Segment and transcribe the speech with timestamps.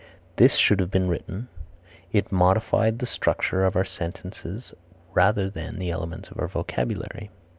[0.37, 1.47] This should have been written,
[2.11, 4.73] "It modified the structure of our sentences
[5.13, 7.29] rather than the elements of our vocabulary."